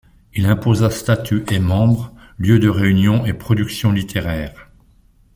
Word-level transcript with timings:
Il 0.33 0.47
imposa 0.47 0.89
statuts 0.89 1.45
et 1.53 1.59
membres, 1.59 2.11
lieux 2.39 2.57
de 2.57 2.69
réunions 2.69 3.23
et 3.27 3.33
productions 3.35 3.91
littéraires. 3.91 4.71